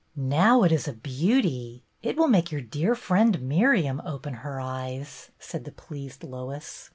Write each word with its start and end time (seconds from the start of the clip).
"Now 0.39 0.63
it 0.63 0.71
is 0.71 0.87
a 0.87 0.93
beauty. 0.93 1.83
It 2.01 2.17
will 2.17 2.27
make 2.27 2.51
your 2.51 2.59
dear 2.61 2.95
friend 2.95 3.39
Miriam 3.43 4.01
open 4.03 4.33
her 4.41 4.59
eyes," 4.59 5.29
said 5.39 5.63
the 5.63 5.71
pleased 5.71 6.23
Lois. 6.23 6.89